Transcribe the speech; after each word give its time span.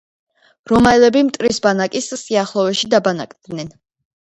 რომაელები 0.71 1.21
მტრის 1.27 1.61
ბანაკის 1.67 2.09
სიახლოვეში 2.23 2.93
დაბანაკდნენ. 2.97 3.73